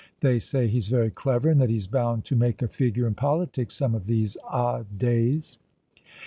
[0.21, 3.75] They say he's very clever, and that he's bound to make a figure in politics
[3.75, 5.59] some of these odd days."